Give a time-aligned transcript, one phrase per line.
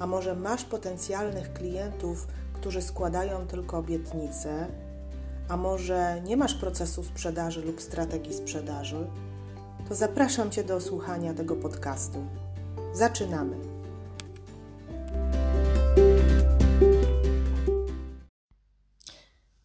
[0.00, 4.66] a może masz potencjalnych klientów, którzy składają tylko obietnice,
[5.48, 9.06] a może nie masz procesu sprzedaży lub strategii sprzedaży,
[9.88, 12.18] to zapraszam Cię do słuchania tego podcastu.
[12.92, 13.56] Zaczynamy!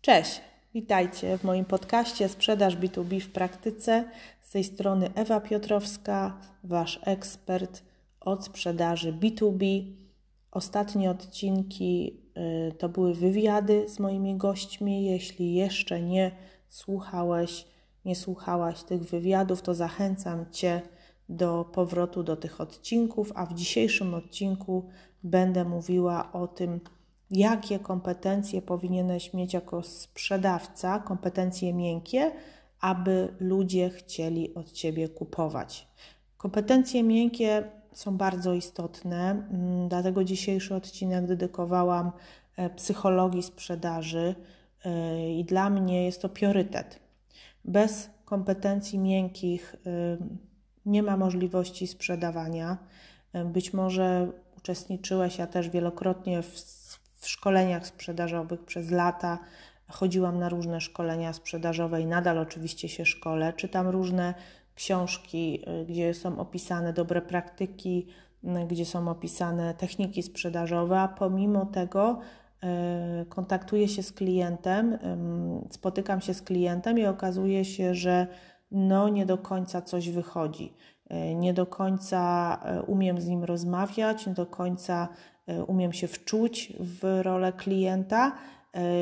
[0.02, 0.42] Cześć,
[0.74, 4.04] witajcie w moim podcaście Sprzedaż B2B w praktyce.
[4.42, 7.82] Z tej strony Ewa Piotrowska, Wasz ekspert
[8.20, 9.86] od sprzedaży B2B.
[10.56, 12.20] Ostatnie odcinki
[12.70, 15.06] y, to były wywiady z moimi gośćmi.
[15.06, 16.32] Jeśli jeszcze nie
[16.70, 17.68] słuchałeś,
[18.06, 20.82] nie słuchałaś tych wywiadów, to zachęcam Cię
[21.30, 24.86] do powrotu do tych odcinków, a w dzisiejszym odcinku
[25.24, 26.80] będę mówiła o tym,
[27.32, 32.32] jakie kompetencje powinieneś mieć jako sprzedawca, kompetencje miękkie,
[32.80, 35.88] aby ludzie chcieli od Ciebie kupować.
[36.38, 37.64] Kompetencje miękkie
[37.96, 42.12] są bardzo istotne, mm, dlatego dzisiejszy odcinek dedykowałam
[42.58, 44.36] e, psychologii sprzedaży
[44.86, 47.00] e, i dla mnie jest to priorytet.
[47.66, 50.18] Bez kompetencji miękkich e,
[50.86, 52.78] nie ma możliwości sprzedawania.
[53.46, 56.62] Być może uczestniczyłeś, ja też wielokrotnie w,
[57.16, 59.40] w szkoleniach sprzedażowych przez lata.
[59.88, 63.54] Chodziłam na różne szkolenia sprzedażowe i nadal oczywiście się szkole.
[63.54, 64.34] Czytam różne
[64.76, 68.08] książki, y, gdzie są opisane dobre praktyki,
[68.44, 72.20] y, gdzie są opisane techniki sprzedażowe, a pomimo tego
[73.22, 74.98] y, kontaktuję się z klientem,
[75.72, 78.28] spotykam się z klientem i okazuje się, że
[78.72, 80.74] no nie do końca coś wychodzi.
[81.36, 85.08] Nie do końca umiem z nim rozmawiać, nie do końca
[85.68, 88.32] umiem się wczuć w rolę klienta,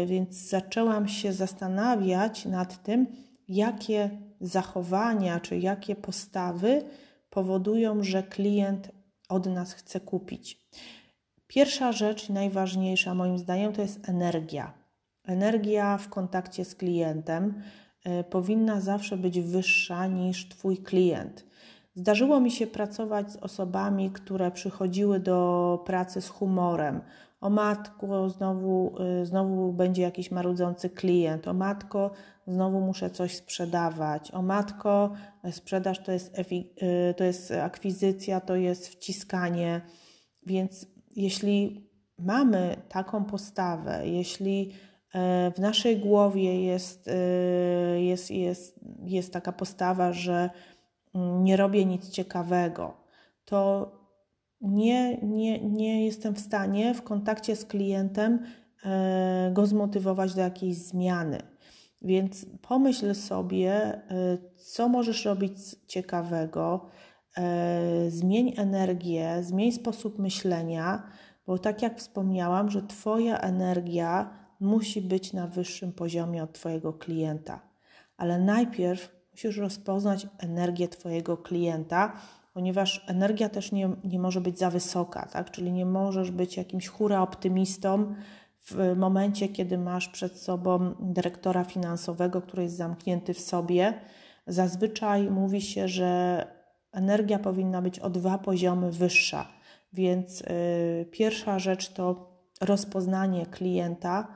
[0.06, 3.08] więc zaczęłam się zastanawiać nad tym,
[3.48, 4.10] jakie
[4.42, 6.84] zachowania czy jakie postawy
[7.30, 8.92] powodują, że klient
[9.30, 10.60] od nas chce kupić.
[11.48, 14.74] Pierwsza rzecz, najważniejsza moim zdaniem, to jest energia.
[15.24, 17.62] Energia w kontakcie z klientem
[18.06, 21.46] y, powinna zawsze być wyższa niż Twój klient.
[21.96, 27.02] Zdarzyło mi się pracować z osobami, które przychodziły do pracy z humorem.
[27.42, 31.48] O matko, znowu, y, znowu będzie jakiś marudzący klient.
[31.48, 32.12] O matko,
[32.48, 34.32] znowu muszę coś sprzedawać.
[34.32, 35.14] O matko,
[35.52, 39.82] sprzedaż to jest, y, to jest akwizycja, to jest wciskanie.
[40.46, 41.90] Więc jeśli
[42.20, 47.10] mamy taką postawę, jeśli y, w naszej głowie jest,
[47.96, 50.50] jest, jest, jest taka postawa, że
[51.16, 52.98] nie robię nic ciekawego,
[53.46, 53.92] to
[54.62, 58.40] nie, nie, nie jestem w stanie w kontakcie z klientem
[58.86, 61.38] e, go zmotywować do jakiejś zmiany.
[62.02, 64.02] Więc pomyśl sobie, e,
[64.58, 65.58] co możesz robić
[65.88, 66.90] ciekawego,
[67.38, 71.04] e, zmień energię, zmień sposób myślenia,
[71.48, 77.62] bo tak jak wspomniałam, że Twoja energia musi być na wyższym poziomie od Twojego klienta.
[78.18, 82.14] Ale najpierw Musisz rozpoznać energię Twojego klienta,
[82.54, 85.52] ponieważ energia też nie, nie może być za wysoka, tak?
[85.52, 88.16] czyli nie możesz być jakimś hura optymistą
[88.66, 93.94] w momencie, kiedy masz przed sobą dyrektora finansowego, który jest zamknięty w sobie.
[94.48, 96.48] Zazwyczaj mówi się, że
[96.92, 99.48] energia powinna być o dwa poziomy wyższa,
[99.94, 100.46] więc y,
[101.12, 104.28] pierwsza rzecz to rozpoznanie klienta,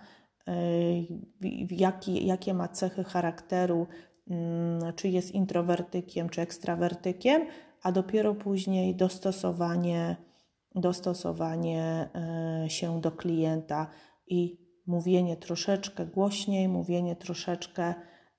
[0.47, 3.87] y, jaki, jakie ma cechy charakteru,
[4.95, 7.45] czy jest introwertykiem, czy ekstrawertykiem,
[7.83, 10.15] a dopiero później dostosowanie,
[10.75, 12.09] dostosowanie
[12.63, 13.87] e, się do klienta
[14.27, 17.93] i mówienie troszeczkę głośniej, mówienie troszeczkę,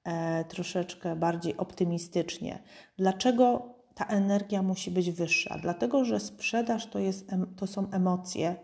[0.05, 2.63] e, troszeczkę bardziej optymistycznie.
[2.97, 5.59] Dlaczego ta energia musi być wyższa?
[5.63, 8.57] Dlatego, że sprzedaż to, jest, to są emocje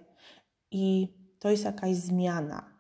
[0.71, 2.74] i to jest jakaś zmiana.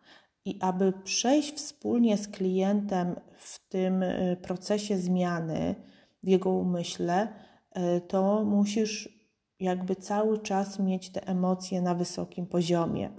[0.44, 5.74] I aby przejść wspólnie z klientem w tym y, procesie zmiany
[6.22, 7.28] w jego umyśle,
[7.76, 9.08] y, to musisz
[9.60, 13.10] jakby cały czas mieć te emocje na wysokim poziomie.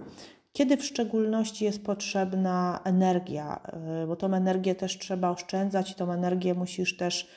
[0.52, 3.60] Kiedy w szczególności jest potrzebna energia,
[4.02, 7.28] y, bo tą energię też trzeba oszczędzać tą energię musisz też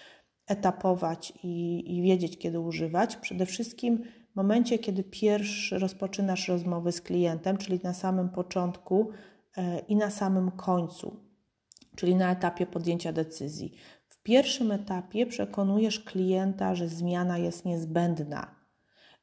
[0.47, 3.15] etapować i, i wiedzieć, kiedy używać.
[3.15, 4.03] Przede wszystkim
[4.33, 9.09] w momencie, kiedy pierwszy rozpoczynasz rozmowy z klientem, czyli na samym początku
[9.88, 11.19] i na samym końcu,
[11.95, 13.75] czyli na etapie podjęcia decyzji.
[14.07, 18.56] W pierwszym etapie przekonujesz klienta, że zmiana jest niezbędna.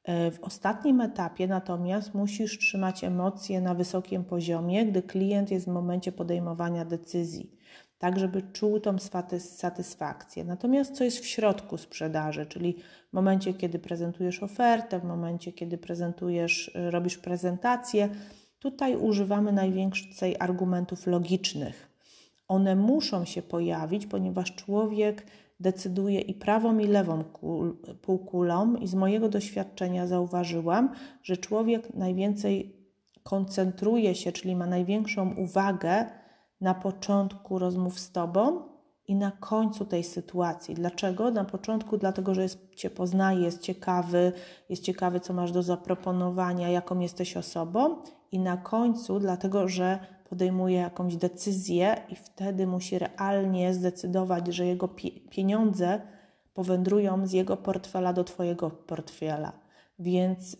[0.04, 5.72] E, w ostatnim etapie natomiast musisz trzymać emocje na wysokim poziomie, gdy klient jest w
[5.72, 7.56] momencie podejmowania decyzji
[7.98, 8.96] tak żeby czuł tą
[9.38, 10.44] satysfakcję.
[10.44, 12.76] Natomiast co jest w środku sprzedaży, czyli
[13.10, 18.08] w momencie, kiedy prezentujesz ofertę, w momencie, kiedy prezentujesz, y, robisz prezentację,
[18.58, 21.88] tutaj używamy największej argumentów logicznych.
[22.48, 25.26] One muszą się pojawić, ponieważ człowiek
[25.60, 30.92] decyduje i prawą, i lewą kul, półkulą, i z mojego doświadczenia zauważyłam,
[31.22, 32.76] że człowiek najwięcej
[33.22, 36.06] koncentruje się, czyli ma największą uwagę
[36.60, 38.62] na początku rozmów z Tobą
[39.08, 40.74] i na końcu tej sytuacji.
[40.74, 41.30] Dlaczego?
[41.30, 44.32] Na początku, dlatego, że jest, Cię poznaje, jest ciekawy,
[44.68, 47.96] jest ciekawy, co masz do zaproponowania, jaką jesteś osobą,
[48.32, 54.88] i na końcu, dlatego, że podejmuje jakąś decyzję i wtedy musi realnie zdecydować, że jego
[55.31, 56.00] pieniądze
[56.55, 59.52] powędrują z jego portfela do Twojego portfela.
[59.99, 60.56] Więc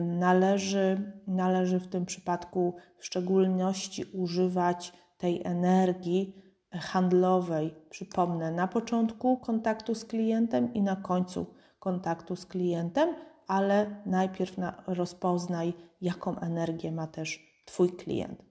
[0.00, 6.34] należy, należy w tym przypadku w szczególności używać tej energii
[6.72, 11.46] handlowej, przypomnę, na początku kontaktu z klientem i na końcu
[11.78, 13.14] kontaktu z klientem,
[13.50, 18.44] ale najpierw na, rozpoznaj, jaką energię ma też Twój klient.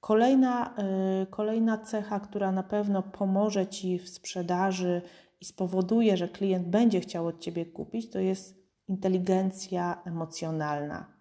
[0.00, 0.74] Kolejna,
[1.20, 5.02] yy, kolejna cecha, która na pewno pomoże Ci w sprzedaży
[5.40, 8.56] i spowoduje, że klient będzie chciał od Ciebie kupić, to jest
[8.88, 11.16] inteligencja emocjonalna.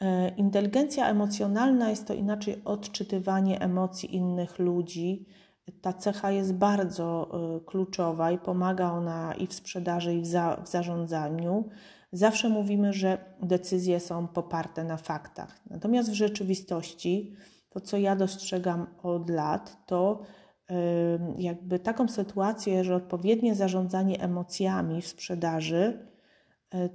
[0.00, 5.26] E, inteligencja emocjonalna jest to inaczej odczytywanie emocji innych ludzi.
[5.80, 10.56] Ta cecha jest bardzo e, kluczowa i pomaga ona i w sprzedaży, i w, za,
[10.64, 11.68] w zarządzaniu.
[12.14, 15.60] Zawsze mówimy, że decyzje są poparte na faktach.
[15.70, 17.36] Natomiast w rzeczywistości,
[17.70, 20.22] to co ja dostrzegam od lat, to
[21.36, 26.06] jakby taką sytuację, że odpowiednie zarządzanie emocjami w sprzedaży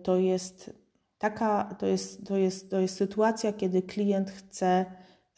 [0.04, 0.72] to jest
[1.20, 4.86] Taka to jest, to jest, to jest sytuacja, kiedy klient chce,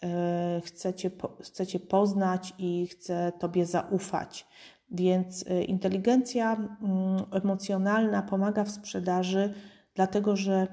[0.04, 1.12] e, chce, cię,
[1.42, 4.48] chce Cię poznać i chce Tobie zaufać.
[4.92, 9.54] Więc e, inteligencja mm, emocjonalna pomaga w sprzedaży,
[9.96, 10.68] dlatego że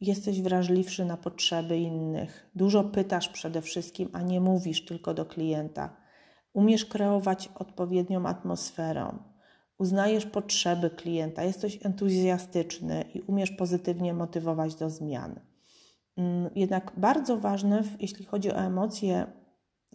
[0.00, 2.50] jesteś wrażliwszy na potrzeby innych.
[2.54, 5.96] Dużo pytasz przede wszystkim, a nie mówisz tylko do klienta.
[6.52, 9.18] Umiesz kreować odpowiednią atmosferę
[9.78, 15.40] uznajesz potrzeby klienta, jesteś entuzjastyczny i umiesz pozytywnie motywować do zmian.
[16.16, 19.26] Mm, jednak bardzo ważne, jeśli chodzi o emocje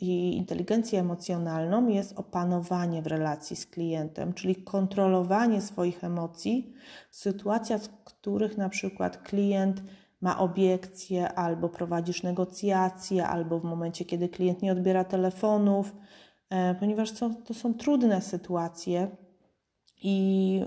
[0.02, 6.74] i inteligencję emocjonalną, jest opanowanie w relacji z klientem, czyli kontrolowanie swoich emocji.
[7.12, 9.84] W sytuacjach, w których na przykład klient
[10.22, 15.96] ma obiekcje, albo prowadzisz negocjacje, albo w momencie, kiedy klient nie odbiera telefonów,
[16.50, 17.12] e, ponieważ
[17.46, 19.08] to są trudne sytuacje,
[20.04, 20.66] i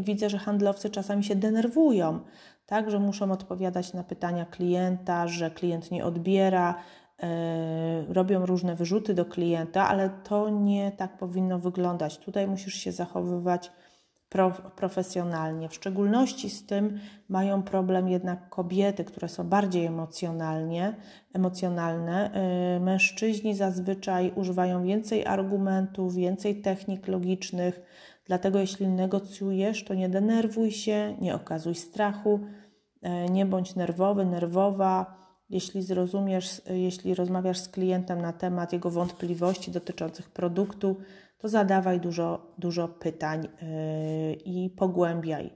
[0.00, 2.20] widzę, że handlowcy czasami się denerwują,
[2.66, 6.74] tak, że muszą odpowiadać na pytania klienta, że klient nie odbiera,
[8.08, 12.18] robią różne wyrzuty do klienta, ale to nie tak powinno wyglądać.
[12.18, 13.72] Tutaj musisz się zachowywać
[14.76, 15.68] profesjonalnie.
[15.68, 16.98] W szczególności z tym
[17.28, 20.96] mają problem jednak kobiety, które są bardziej emocjonalnie,
[21.34, 22.30] emocjonalne.
[22.74, 27.80] Yy, mężczyźni zazwyczaj używają więcej argumentów, więcej technik logicznych,
[28.30, 32.40] Dlatego jeśli negocjujesz, to nie denerwuj się, nie okazuj strachu,
[33.02, 35.16] e, nie bądź nerwowy, nerwowa.
[35.50, 40.96] Jeśli zrozumiesz, jeśli rozmawiasz z klientem na temat jego wątpliwości dotyczących produktu,
[41.38, 45.50] to zadawaj dużo, dużo pytań e, i pogłębiaj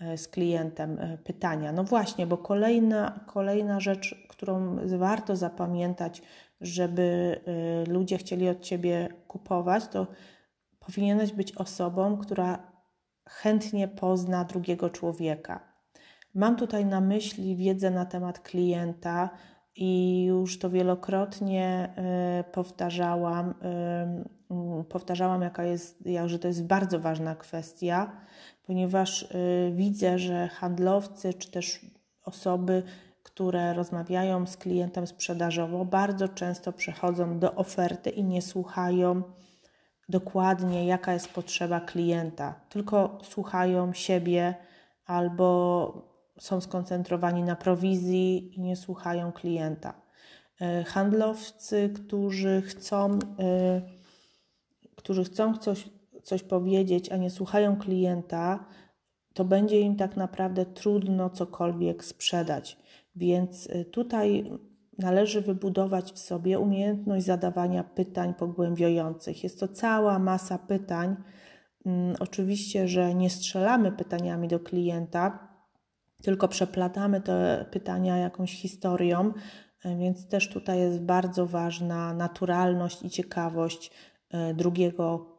[0.00, 1.72] e, z klientem pytania.
[1.72, 6.22] No właśnie, bo kolejna, kolejna rzecz, którą warto zapamiętać,
[6.60, 7.40] żeby
[7.88, 10.06] ludzie chcieli od ciebie kupować, to
[10.86, 12.72] Powinieneś być osobą, która
[13.28, 15.65] chętnie pozna drugiego człowieka.
[16.36, 19.30] Mam tutaj na myśli wiedzę na temat klienta
[19.76, 21.94] i już to wielokrotnie
[22.40, 23.54] y, powtarzałam,
[24.80, 28.12] y, powtarzałam, jaka jest, że to jest bardzo ważna kwestia,
[28.66, 31.86] ponieważ y, widzę, że handlowcy czy też
[32.24, 32.82] osoby,
[33.22, 39.22] które rozmawiają z klientem sprzedażowo, bardzo często przechodzą do oferty i nie słuchają
[40.08, 44.54] dokładnie, jaka jest potrzeba klienta, tylko słuchają siebie
[45.06, 49.94] albo są skoncentrowani na prowizji i nie słuchają klienta.
[50.60, 53.82] E, handlowcy, którzy chcą, e,
[54.96, 55.90] którzy chcą coś,
[56.22, 58.66] coś powiedzieć, a nie słuchają klienta,
[59.34, 62.78] to będzie im tak naprawdę trudno cokolwiek sprzedać.
[63.16, 64.52] Więc y, tutaj
[64.98, 69.44] należy wybudować w sobie umiejętność zadawania pytań pogłębiających.
[69.44, 71.16] Jest to cała masa pytań.
[71.86, 75.48] Mm, oczywiście, że nie strzelamy pytaniami do klienta,
[76.22, 79.32] tylko przeplatamy te pytania jakąś historią,
[79.84, 83.90] y, więc też tutaj jest bardzo ważna naturalność i ciekawość
[84.50, 85.36] y, drugiego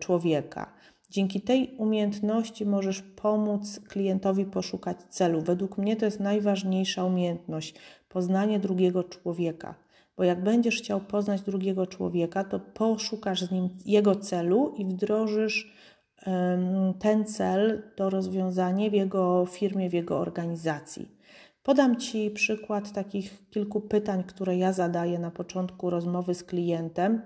[0.00, 0.72] człowieka.
[1.10, 5.40] Dzięki tej umiejętności możesz pomóc klientowi poszukać celu.
[5.40, 7.74] Według mnie to jest najważniejsza umiejętność
[8.08, 9.74] poznanie drugiego człowieka.
[10.16, 15.72] Bo jak będziesz chciał poznać drugiego człowieka, to poszukasz z nim jego celu i wdrożysz
[16.98, 21.08] ten cel, to rozwiązanie w jego firmie, w jego organizacji.
[21.62, 27.22] Podam Ci przykład takich kilku pytań, które ja zadaję na początku rozmowy z klientem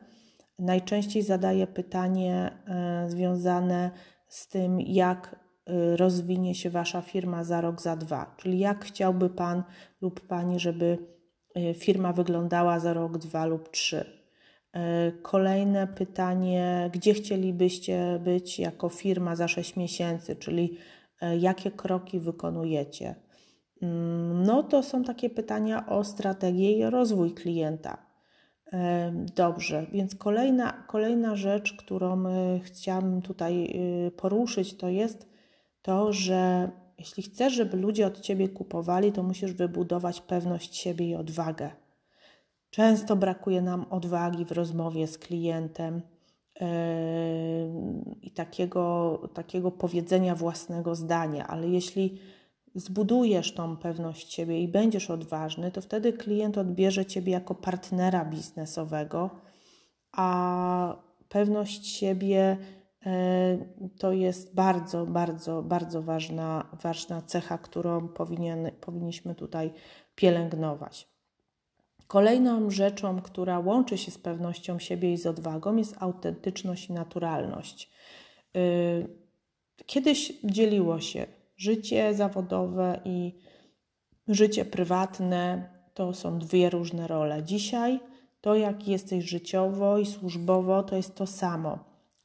[0.59, 3.91] Najczęściej zadaję pytanie e, związane
[4.29, 5.37] z tym, jak
[5.67, 9.63] e, rozwinie się Wasza firma za rok, za dwa, czyli jak chciałby Pan
[10.01, 10.99] lub Pani, żeby
[11.55, 14.24] e, firma wyglądała za rok, dwa lub trzy.
[15.23, 20.79] Kolejne pytanie, gdzie chcielibyście być jako firma za 6 miesięcy, czyli
[21.39, 23.15] jakie kroki wykonujecie?
[23.83, 28.15] Mm, no to są takie pytania o strategię i rozwój klienta.
[29.37, 33.65] Dobrze, więc kolejna, kolejna rzecz, którą e, chciałam tutaj
[34.07, 35.29] e, poruszyć, to jest
[35.83, 41.15] to, że jeśli chcesz, żeby ludzie od ciebie kupowali, to musisz wybudować pewność siebie i
[41.15, 41.71] odwagę.
[42.75, 46.03] Często brakuje nam odwagi w rozmowie z klientem
[48.23, 52.19] i takiego, takiego powiedzenia własnego zdania, ale jeśli
[52.75, 59.31] zbudujesz tą pewność siebie i będziesz odważny, to wtedy klient odbierze ciebie jako partnera biznesowego,
[60.13, 60.97] a
[61.29, 62.57] pewność siebie
[63.07, 63.59] e,
[63.99, 69.73] to jest bardzo, bardzo, bardzo ważna, ważna cecha, którą powinien, powinniśmy tutaj
[70.15, 71.14] pielęgnować.
[72.15, 77.91] Kolejną rzeczą, która łączy się z pewnością siebie i z odwagą, jest autentyczność i naturalność.
[78.57, 79.09] Y,
[79.87, 83.35] kiedyś dzieliło się Życie zawodowe i
[84.29, 87.43] życie prywatne to są dwie różne role.
[87.43, 88.01] Dzisiaj
[88.41, 91.79] to, jak jesteś życiowo i służbowo, to jest to samo.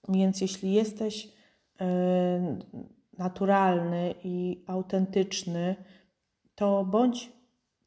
[0.10, 1.30] Więc jeśli jesteś y,
[3.18, 5.76] naturalny i autentyczny,
[6.56, 7.39] to bądź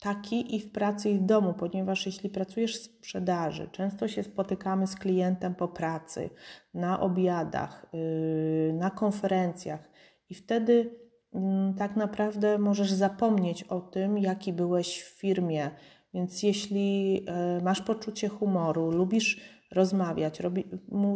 [0.03, 4.87] taki i w pracy, i w domu, ponieważ jeśli pracujesz w sprzedaży, często się spotykamy
[4.87, 6.31] z klientem po pracy,
[6.75, 9.91] na obiadach, yy, na konferencjach,
[10.31, 11.03] i wtedy
[11.35, 15.71] Mm, tak naprawdę możesz zapomnieć o tym, jaki byłeś w firmie.
[16.15, 19.41] Więc jeśli e, masz poczucie humoru, lubisz
[19.71, 20.39] rozmawiać,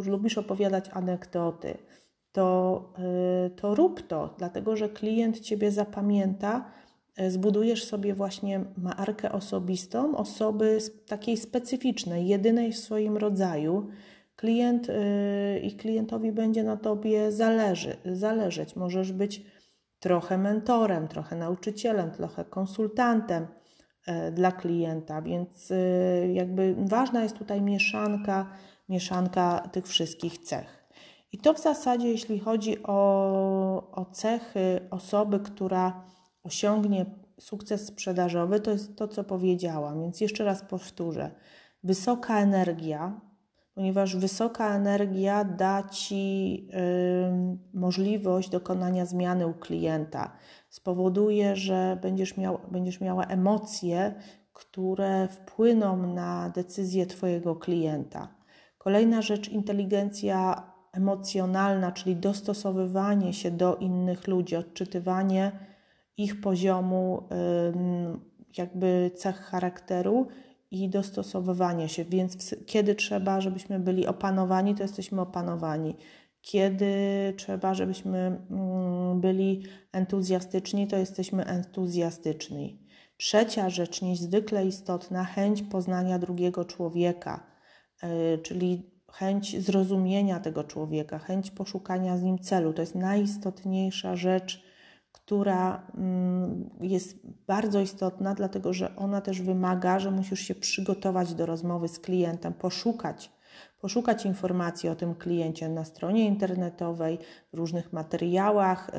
[0.07, 1.79] lubisz opowiadać anegdoty,
[2.33, 6.73] to, e, to rób to, dlatego że klient Ciebie zapamięta.
[7.29, 13.89] Zbudujesz sobie właśnie markę osobistą, osoby takiej specyficznej, jedynej w swoim rodzaju.
[14.37, 14.89] Klient
[15.63, 18.77] i klientowi będzie na Tobie zależy, zależeć.
[18.77, 19.43] Możesz być
[20.01, 23.47] trochę mentorem, trochę nauczycielem, trochę konsultantem
[24.07, 28.47] e, dla klienta, więc e, jakby ważna jest tutaj mieszanka,
[28.89, 30.89] mieszanka tych wszystkich cech.
[31.33, 36.05] I to w zasadzie, jeśli chodzi o, o cechy osoby, która
[36.47, 37.07] osiągnie
[37.41, 40.01] sukces sprzedażowy, to jest to, co powiedziałam.
[40.01, 41.31] Więc jeszcze raz powtórzę.
[41.85, 43.21] Wysoka energia,
[43.75, 46.69] ponieważ wysoka energia da Ci
[47.75, 50.33] możliwość dokonania zmiany u klienta.
[50.69, 54.15] Spowoduje, że będziesz, miał, będziesz miała emocje,
[54.53, 58.29] które wpłyną na decyzję Twojego klienta.
[58.79, 60.63] Kolejna rzecz, inteligencja
[60.93, 65.53] emocjonalna, czyli dostosowywanie się do innych ludzi, odczytywanie
[66.17, 67.23] ich poziomu,
[68.59, 70.27] jakby cech charakteru
[70.71, 75.97] i dostosowywania się, więc kiedy trzeba, żebyśmy byli opanowani, to jesteśmy opanowani.
[76.41, 76.95] Kiedy
[77.37, 78.19] trzeba, żebyśmy
[78.51, 82.87] mm, byli entuzjastyczni, to jesteśmy entuzjastyczni.
[83.17, 87.47] Trzecia rzecz, niezwykle istotna, chęć poznania drugiego człowieka,
[88.03, 92.73] yy, czyli chęć zrozumienia tego człowieka, chęć poszukania z nim celu.
[92.73, 94.66] To jest najistotniejsza rzecz
[95.17, 101.47] która mm, jest bardzo istotna, dlatego że ona też wymaga, że musisz się przygotować do
[101.47, 103.33] rozmowy z klientem, poszukać,
[103.81, 107.19] poszukać informacji o tym kliencie na stronie internetowej,
[107.53, 108.91] w różnych materiałach,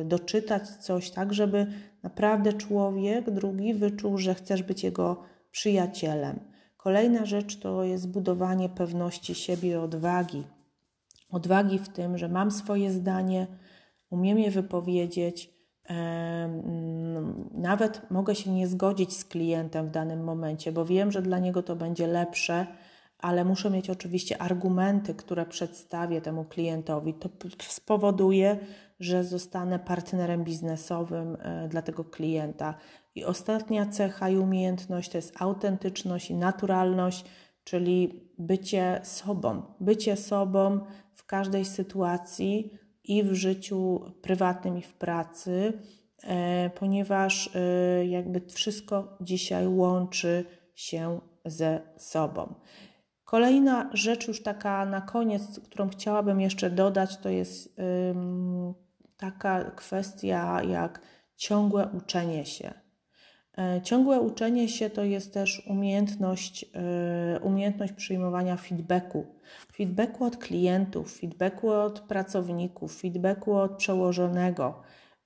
[0.00, 1.66] y, doczytać coś tak, żeby
[2.02, 6.40] naprawdę człowiek drugi wyczuł, że chcesz być jego przyjacielem.
[6.76, 10.44] Kolejna rzecz to jest budowanie pewności siebie i odwagi.
[11.30, 13.46] Odwagi w tym, że mam swoje zdanie,
[14.10, 15.55] umiem je wypowiedzieć.
[17.52, 21.62] Nawet mogę się nie zgodzić z klientem w danym momencie, bo wiem, że dla niego
[21.62, 22.66] to będzie lepsze,
[23.18, 27.14] ale muszę mieć oczywiście argumenty, które przedstawię temu klientowi.
[27.14, 27.28] To
[27.58, 28.58] spowoduje,
[29.00, 32.74] że zostanę partnerem biznesowym e, dla tego klienta.
[33.14, 37.24] I ostatnia cecha i umiejętność to jest autentyczność i naturalność,
[37.64, 39.62] czyli bycie sobą.
[39.80, 40.80] Bycie sobą
[41.12, 42.78] w każdej sytuacji
[43.08, 45.72] i w życiu prywatnym, i w pracy,
[46.22, 50.44] e, ponieważ e, jakby wszystko dzisiaj łączy
[50.74, 52.54] się ze sobą.
[53.24, 57.76] Kolejna rzecz, już taka na koniec, którą chciałabym jeszcze dodać, to jest
[59.16, 61.00] taka kwestia jak
[61.36, 62.85] ciągłe uczenie się.
[63.58, 69.26] E, ciągłe uczenie się to jest też umiejętność, e, umiejętność przyjmowania feedbacku.
[69.76, 74.82] Feedbacku od klientów, feedbacku od pracowników, feedbacku od przełożonego.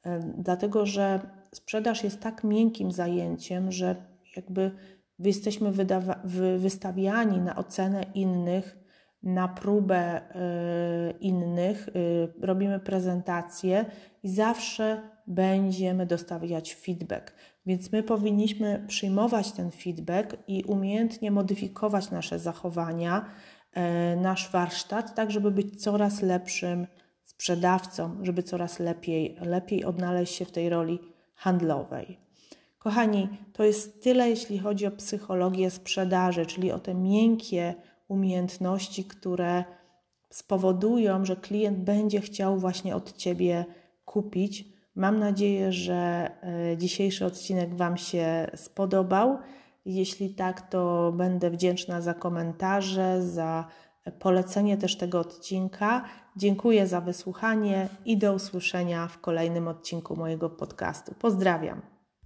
[0.06, 1.20] E, dlatego, że
[1.54, 3.96] sprzedaż jest tak miękkim zajęciem, że
[4.36, 4.70] jakby
[5.18, 5.72] jesteśmy
[6.58, 8.78] wystawiani na ocenę innych,
[9.22, 10.20] na próbę
[11.20, 11.88] innych,
[12.40, 13.84] robimy prezentację
[14.22, 17.32] i zawsze będziemy dostawiać feedback.
[17.66, 23.24] Więc my powinniśmy przyjmować ten feedback i umiejętnie modyfikować nasze zachowania,
[23.72, 26.86] e, nasz warsztat, tak żeby być coraz lepszym
[27.24, 30.98] sprzedawcą, żeby coraz lepiej, lepiej odnaleźć się w tej roli
[31.34, 32.18] handlowej.
[32.78, 37.74] Kochani, to jest tyle, jeśli chodzi o psychologię sprzedaży, czyli o te miękkie
[38.08, 39.64] umiejętności, które
[40.30, 43.64] spowodują, że klient będzie chciał właśnie od Ciebie
[44.04, 44.64] kupić
[44.94, 49.38] Mam nadzieję, że e, dzisiejszy odcinek Wam się spodobał.
[49.84, 53.66] Jeśli tak, to będę wdzięczna za komentarze, za
[54.18, 56.04] polecenie też tego odcinka.
[56.36, 61.14] Dziękuję za wysłuchanie i do usłyszenia w kolejnym odcinku mojego podcastu.
[61.18, 61.99] Pozdrawiam.